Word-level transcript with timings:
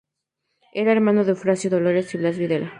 Era 0.73 0.93
hermano 0.93 1.23
de 1.23 1.29
Eufrasio, 1.33 1.69
Dolores 1.69 2.11
y 2.15 2.17
Blas 2.17 2.35
Videla. 2.39 2.69